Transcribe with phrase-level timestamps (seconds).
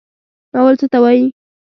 [0.53, 1.25] ناول څه ته وایي؟